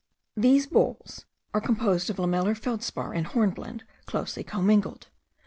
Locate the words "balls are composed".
0.65-2.09